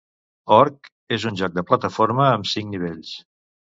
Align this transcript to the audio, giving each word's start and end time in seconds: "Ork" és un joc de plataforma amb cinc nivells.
"Ork" 0.57 0.89
és 1.19 1.29
un 1.33 1.39
joc 1.43 1.55
de 1.59 1.67
plataforma 1.69 2.29
amb 2.33 2.53
cinc 2.57 2.77
nivells. 2.77 3.19